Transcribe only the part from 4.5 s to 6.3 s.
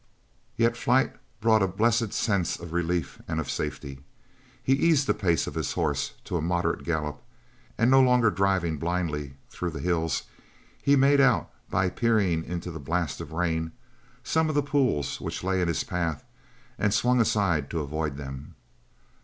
He eased the pace of his horse